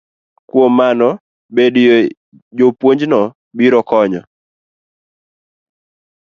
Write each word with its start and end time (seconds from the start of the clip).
Kuom 0.49 0.71
mano, 0.79 1.09
bedoe 1.55 1.97
mar 2.59 2.73
puonjno 2.79 3.19
biro 3.57 3.79
konyo 3.89 4.21